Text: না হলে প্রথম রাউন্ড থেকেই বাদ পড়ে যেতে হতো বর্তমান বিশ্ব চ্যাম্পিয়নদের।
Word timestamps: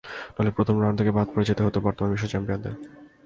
না 0.27 0.37
হলে 0.37 0.51
প্রথম 0.57 0.75
রাউন্ড 0.81 0.97
থেকেই 0.99 1.15
বাদ 1.17 1.27
পড়ে 1.33 1.45
যেতে 1.45 1.61
হতো 1.65 1.77
বর্তমান 1.85 2.09
বিশ্ব 2.11 2.25
চ্যাম্পিয়নদের। 2.31 2.73